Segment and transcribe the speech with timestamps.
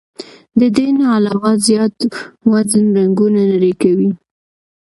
[0.59, 1.97] د دې نه علاوه زيات
[2.51, 4.09] وزن رګونه نري کوي